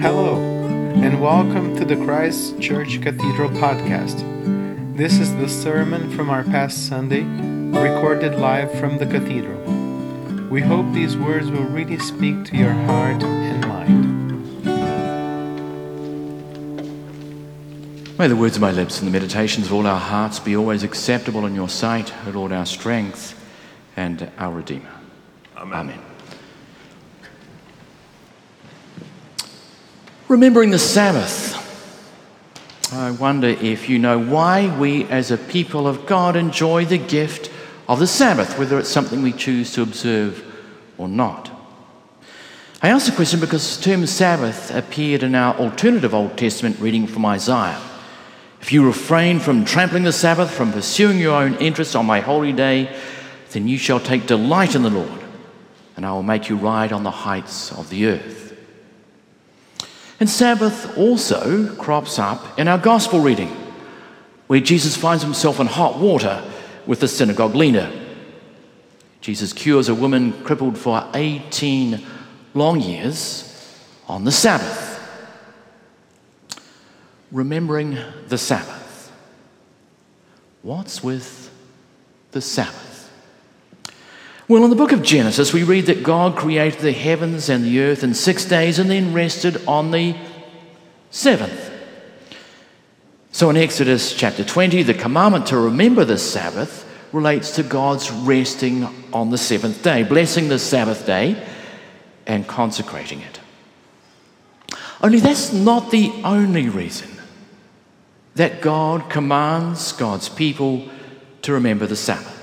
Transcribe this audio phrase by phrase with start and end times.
[0.00, 4.24] Hello, and welcome to the Christ Church Cathedral podcast.
[4.96, 7.22] This is the sermon from our past Sunday,
[7.78, 9.60] recorded live from the cathedral.
[10.48, 13.22] We hope these words will really speak to your heart
[18.18, 20.82] May the words of my lips and the meditations of all our hearts be always
[20.82, 23.38] acceptable in your sight, O Lord, our strength
[23.94, 24.90] and our Redeemer.
[25.54, 25.80] Amen.
[25.80, 26.00] Amen.
[30.28, 31.62] Remembering the Sabbath.
[32.90, 37.50] I wonder if you know why we as a people of God enjoy the gift
[37.86, 40.42] of the Sabbath, whether it's something we choose to observe
[40.96, 41.50] or not.
[42.80, 47.06] I ask the question because the term Sabbath appeared in our alternative Old Testament reading
[47.06, 47.78] from Isaiah.
[48.60, 52.52] If you refrain from trampling the Sabbath, from pursuing your own interests on my holy
[52.52, 52.94] day,
[53.50, 55.22] then you shall take delight in the Lord,
[55.96, 58.58] and I will make you ride on the heights of the earth.
[60.18, 63.54] And Sabbath also crops up in our gospel reading,
[64.46, 66.42] where Jesus finds himself in hot water
[66.86, 67.90] with the synagogue leader.
[69.20, 72.04] Jesus cures a woman crippled for 18
[72.54, 73.42] long years
[74.08, 74.85] on the Sabbath.
[77.36, 77.98] Remembering
[78.28, 79.12] the Sabbath.
[80.62, 81.50] What's with
[82.30, 83.12] the Sabbath?
[84.48, 87.80] Well, in the book of Genesis, we read that God created the heavens and the
[87.80, 90.16] earth in six days and then rested on the
[91.10, 91.70] seventh.
[93.32, 98.84] So in Exodus chapter 20, the commandment to remember the Sabbath relates to God's resting
[99.12, 101.46] on the seventh day, blessing the Sabbath day
[102.26, 103.40] and consecrating it.
[105.02, 107.15] Only that's not the only reason
[108.36, 110.88] that God commands God's people
[111.42, 112.34] to remember the Sabbath.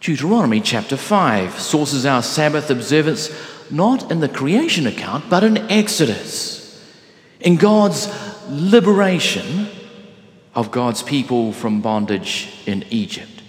[0.00, 3.30] Deuteronomy chapter 5 sources our Sabbath observance
[3.70, 6.84] not in the creation account, but in Exodus,
[7.40, 8.08] in God's
[8.48, 9.68] liberation
[10.56, 13.42] of God's people from bondage in Egypt.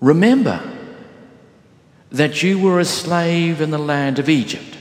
[0.00, 0.62] Remember
[2.10, 4.77] that you were a slave in the land of Egypt,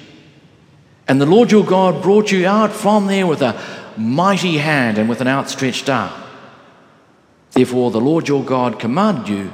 [1.08, 3.60] and the Lord your God brought you out from there with a
[3.98, 6.14] mighty hand and with an outstretched arm.
[7.52, 9.54] Therefore, the Lord your God commanded you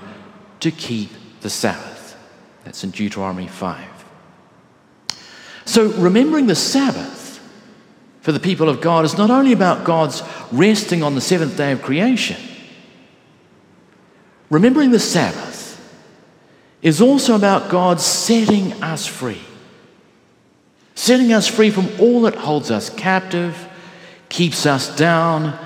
[0.62, 2.18] to keep the Sabbath.
[2.64, 3.90] That's in Deuteronomy 5.
[5.66, 7.40] So, remembering the Sabbath
[8.22, 11.72] for the people of God is not only about God's resting on the seventh day
[11.72, 12.38] of creation,
[14.50, 15.62] remembering the Sabbath
[16.81, 19.41] is also about God setting us free.
[20.96, 23.70] Setting us free from all that holds us captive,
[24.30, 25.58] keeps us down,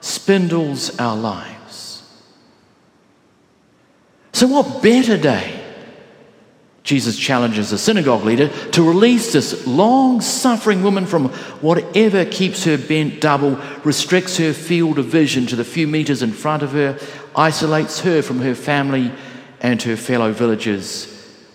[0.00, 2.02] spindles our lives.
[4.32, 5.60] So, what better day?
[6.82, 11.28] Jesus challenges the synagogue leader to release this long suffering woman from
[11.60, 16.32] whatever keeps her bent double, restricts her field of vision to the few meters in
[16.32, 16.98] front of her,
[17.36, 19.12] isolates her from her family
[19.60, 21.06] and her fellow villagers.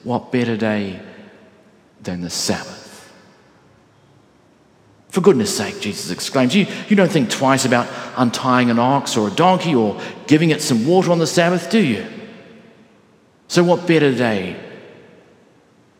[0.04, 1.02] What better day
[2.02, 2.77] than the Sabbath?
[5.18, 9.30] For goodness sake, Jesus exclaims, you, you don't think twice about untying an ox or
[9.30, 12.06] a donkey or giving it some water on the Sabbath, do you?
[13.48, 14.64] So, what better day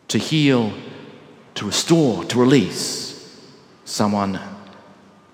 [0.10, 0.72] to heal,
[1.56, 3.44] to restore, to release
[3.86, 4.40] someone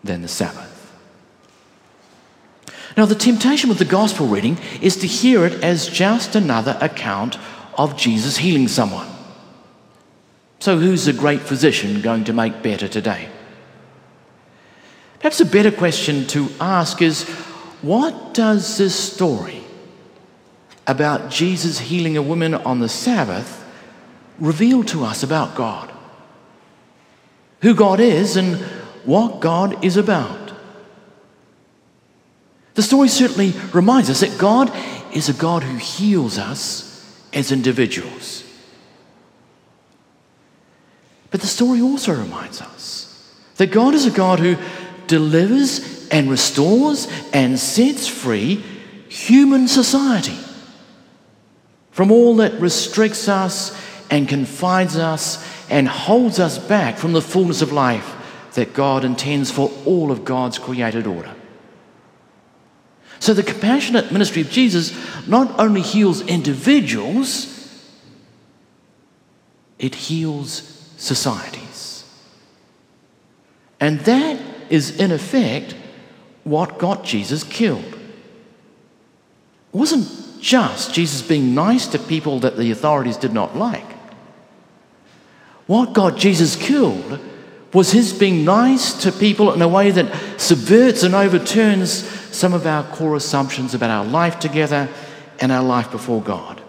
[0.02, 0.96] than the Sabbath?
[2.96, 7.38] Now, the temptation with the gospel reading is to hear it as just another account
[7.78, 9.10] of Jesus healing someone.
[10.62, 13.28] So, who's the great physician going to make better today?
[15.24, 17.24] Perhaps a better question to ask is
[17.82, 19.64] what does this story
[20.86, 23.64] about Jesus healing a woman on the Sabbath
[24.38, 25.94] reveal to us about God?
[27.62, 28.58] Who God is and
[29.06, 30.52] what God is about.
[32.74, 34.74] The story certainly reminds us that God
[35.16, 38.44] is a God who heals us as individuals.
[41.32, 43.04] But the story also reminds us
[43.56, 44.58] that God is a God who
[45.08, 48.64] delivers and restores and sets free
[49.10, 50.38] human society
[51.92, 53.80] from all that restricts us
[54.10, 58.16] and confines us and holds us back from the fullness of life
[58.54, 61.34] that God intends for all of God's created order.
[63.20, 64.94] So, the compassionate ministry of Jesus
[65.28, 67.50] not only heals individuals,
[69.80, 70.62] it heals
[70.98, 72.04] societies.
[73.80, 75.76] And that is, in effect,
[76.44, 77.84] what got Jesus killed.
[77.84, 80.08] It wasn't
[80.42, 83.92] just Jesus being nice to people that the authorities did not like.
[85.68, 87.20] What got Jesus killed
[87.74, 91.92] was his being nice to people in a way that subverts and overturns
[92.36, 94.90] some of our core assumptions about our life together
[95.40, 96.62] and our life before God.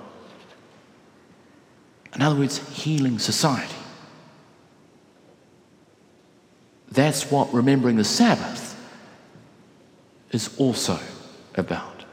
[2.15, 3.74] In other words, healing society.
[6.95, 8.81] That's what remembering the Sabbath
[10.31, 10.99] is also
[11.57, 12.05] about.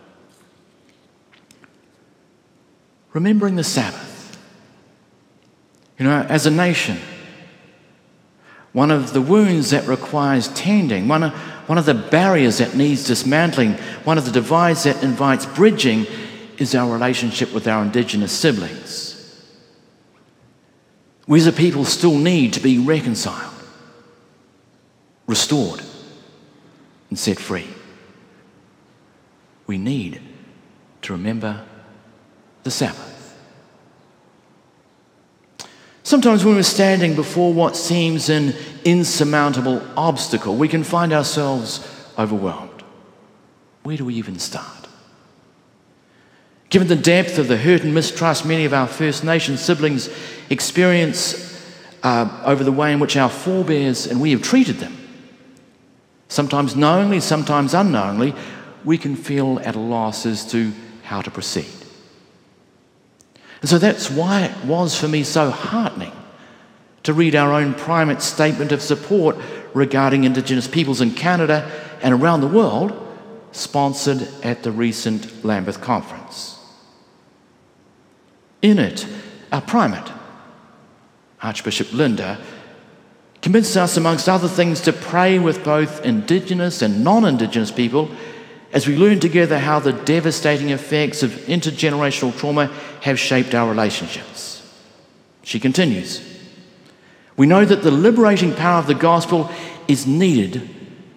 [3.14, 4.38] Remembering the Sabbath.
[5.98, 6.98] You know, as a nation,
[8.74, 11.34] one of the wounds that requires tending, one of,
[11.68, 13.74] one of the barriers that needs dismantling,
[14.04, 16.08] one of the divides that invites bridging
[16.58, 19.08] is our relationship with our Indigenous siblings.
[21.28, 23.51] We as a people still need to be reconciled,
[25.28, 25.82] restored,
[27.10, 27.68] and set free.
[29.68, 30.22] We need
[31.04, 31.64] to remember
[32.64, 33.12] the Sabbath.
[36.04, 38.54] Sometimes when we're standing before what seems an
[38.84, 41.88] insurmountable obstacle, we can find ourselves
[42.18, 42.84] overwhelmed.
[43.84, 44.88] Where do we even start?
[46.70, 50.10] Given the depth of the hurt and mistrust many of our First Nation siblings
[50.50, 51.62] experience
[52.04, 54.98] uh, over the way in which our forebears and we have treated them,
[56.32, 58.34] sometimes knowingly, sometimes unknowingly,
[58.86, 60.72] we can feel at a loss as to
[61.04, 61.66] how to proceed.
[63.60, 66.14] And so that's why it was for me so heartening
[67.04, 69.36] to read our own primate statement of support
[69.74, 71.70] regarding Indigenous peoples in Canada
[72.02, 72.98] and around the world,
[73.52, 76.58] sponsored at the recent Lambeth Conference.
[78.62, 79.06] In it,
[79.52, 80.12] our primate,
[81.42, 82.40] Archbishop Linda,
[83.42, 88.10] convinced us, amongst other things, to pray with both Indigenous and non Indigenous people
[88.74, 92.68] as we learn together how the devastating effects of intergenerational trauma
[93.02, 94.58] have shaped our relationships.
[95.44, 96.28] She continues
[97.36, 99.50] We know that the liberating power of the gospel
[99.88, 100.70] is needed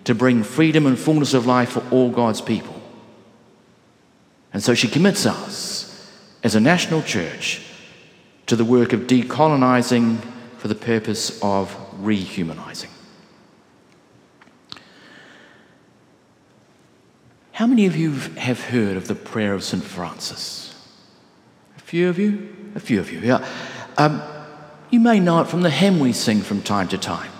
[0.04, 2.74] to bring freedom and fullness of life for all God's people.
[4.52, 6.10] And so she commits us
[6.42, 7.62] as a national church
[8.46, 10.20] to the work of decolonizing
[10.58, 12.90] for the purpose of rehumanizing.
[17.52, 19.82] How many of you have heard of the prayer of St.
[19.82, 20.74] Francis?
[21.76, 22.54] A few of you?
[22.74, 23.46] A few of you, yeah.
[23.96, 24.22] Um,
[24.90, 27.30] you may know it from the hymn we sing from time to time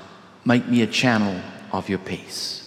[0.45, 1.41] Make me a channel
[1.73, 2.61] of your peace.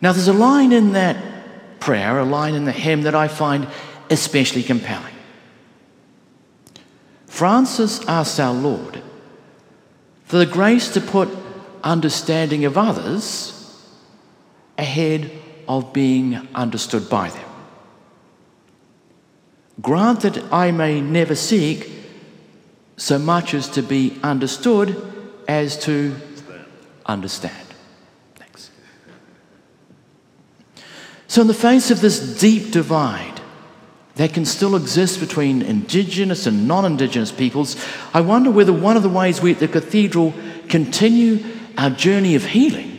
[0.00, 3.68] Now, there's a line in that prayer, a line in the hymn that I find
[4.08, 5.14] especially compelling.
[7.26, 8.99] Francis asks our Lord
[10.30, 11.28] the grace to put
[11.82, 13.56] understanding of others
[14.78, 15.30] ahead
[15.68, 17.48] of being understood by them.
[19.80, 21.90] Grant that I may never seek
[22.96, 25.00] so much as to be understood
[25.48, 26.14] as to
[27.06, 27.66] understand.
[28.34, 28.70] Thanks.
[31.26, 33.29] So, in the face of this deep divide
[34.16, 37.76] that can still exist between Indigenous and non Indigenous peoples,
[38.12, 40.34] I wonder whether one of the ways we at the cathedral
[40.68, 41.44] continue
[41.78, 42.90] our journey of healing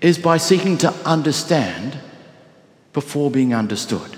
[0.00, 1.98] is by seeking to understand
[2.92, 4.16] before being understood.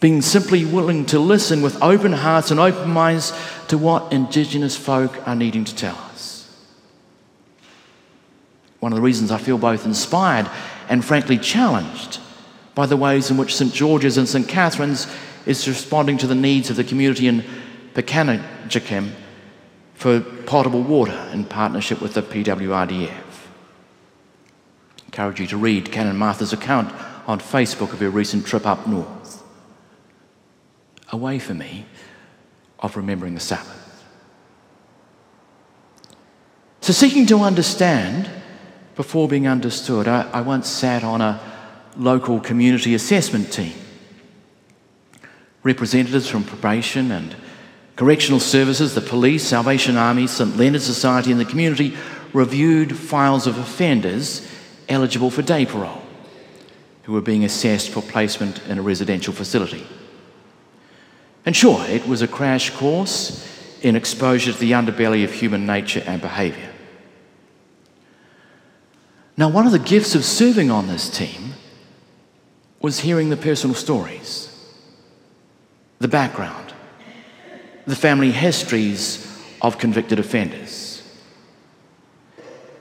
[0.00, 3.32] Being simply willing to listen with open hearts and open minds
[3.68, 6.48] to what Indigenous folk are needing to tell us.
[8.80, 10.50] One of the reasons I feel both inspired
[10.88, 12.18] and frankly challenged
[12.74, 13.72] by the ways in which St.
[13.72, 14.48] George's and St.
[14.48, 15.06] Catherine's
[15.46, 17.44] is responding to the needs of the community in
[17.94, 19.12] Pikangikum
[19.94, 23.10] for potable water in partnership with the PWRDF
[24.98, 26.92] I encourage you to read Canon Martha's account
[27.26, 29.42] on Facebook of her recent trip up north.
[31.10, 31.84] A way for me
[32.78, 33.78] of remembering the Sabbath.
[36.80, 38.30] So, seeking to understand
[38.96, 41.51] before being understood, I, I once sat on a
[41.96, 43.74] local community assessment team.
[45.62, 47.36] Representatives from probation and
[47.96, 50.56] correctional services, the police, Salvation Army, St.
[50.56, 51.96] Leonard's Society, and the community
[52.32, 54.48] reviewed files of offenders
[54.88, 56.02] eligible for day parole
[57.04, 59.86] who were being assessed for placement in a residential facility.
[61.44, 63.48] And sure, it was a crash course
[63.82, 66.70] in exposure to the underbelly of human nature and behaviour.
[69.36, 71.54] Now, one of the gifts of serving on this team
[72.82, 74.48] was hearing the personal stories,
[76.00, 76.74] the background,
[77.86, 79.26] the family histories
[79.62, 81.02] of convicted offenders.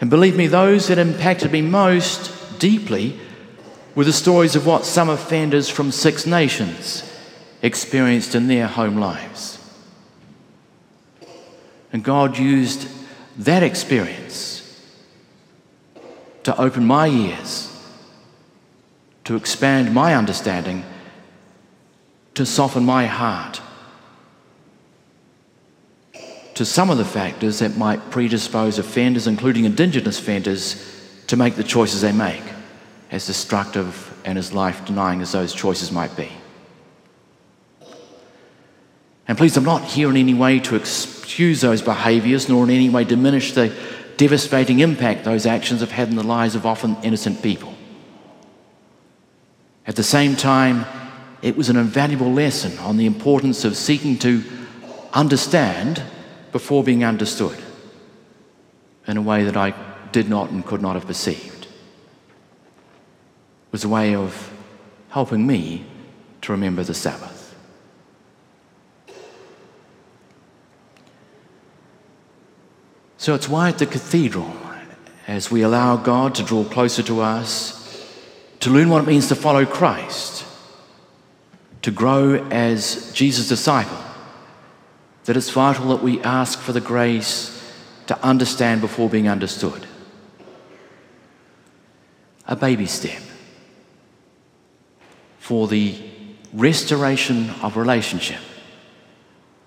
[0.02, 3.20] And believe me, those that impacted me most deeply
[3.94, 7.08] were the stories of what some offenders from six nations
[7.62, 9.60] experienced in their home lives.
[11.94, 12.88] And God used
[13.38, 14.58] that experience
[16.44, 17.68] to open my ears,
[19.32, 20.84] to expand my understanding,
[22.34, 23.62] to soften my heart
[26.54, 30.76] to some of the factors that might predispose offenders, including Indigenous offenders,
[31.28, 32.44] to make the choices they make,
[33.10, 36.30] as destructive and as life denying as those choices might be.
[39.30, 42.90] And please, I'm not here in any way to excuse those behaviours nor in any
[42.90, 43.74] way diminish the
[44.18, 47.71] devastating impact those actions have had in the lives of often innocent people.
[49.92, 50.86] At the same time,
[51.42, 54.42] it was an invaluable lesson on the importance of seeking to
[55.12, 56.02] understand
[56.54, 57.58] before being understood
[59.06, 59.74] in a way that I
[60.14, 61.66] did not and could not have perceived.
[61.66, 61.68] It
[63.74, 64.54] was a way of
[65.10, 65.86] helping me
[66.44, 67.54] to remember the Sabbath.
[73.18, 74.56] So it's why at the cathedral,
[75.28, 77.81] as we allow God to draw closer to us,
[78.62, 80.46] to learn what it means to follow Christ,
[81.82, 83.98] to grow as Jesus' disciple,
[85.26, 87.58] that it's vital that we ask for the grace
[88.08, 89.86] to understand before being understood.
[92.48, 93.22] A baby step
[95.40, 95.96] for the
[96.54, 98.40] restoration of relationship,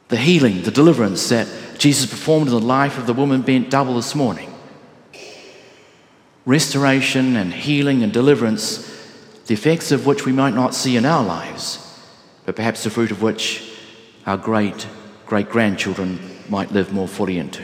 [0.08, 1.48] the healing, the deliverance that
[1.78, 4.53] Jesus performed in the life of the woman bent double this morning.
[6.46, 8.90] Restoration and healing and deliverance,
[9.46, 11.78] the effects of which we might not see in our lives,
[12.44, 13.72] but perhaps the fruit of which
[14.26, 14.86] our great
[15.26, 17.62] great grandchildren might live more fully into.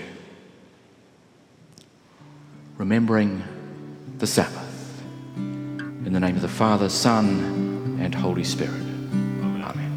[2.78, 3.44] Remembering
[4.18, 5.02] the Sabbath.
[5.36, 8.80] In the name of the Father, Son, and Holy Spirit.
[9.42, 9.94] Amen.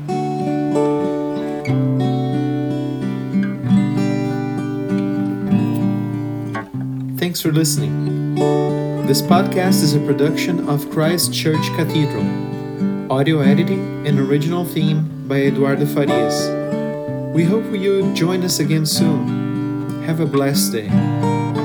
[7.17, 8.22] Thanks for listening.
[8.35, 13.11] This podcast is a production of Christ Church Cathedral.
[13.11, 16.49] Audio editing and original theme by Eduardo Farias.
[17.35, 20.03] We hope you join us again soon.
[20.05, 21.62] Have a blessed day.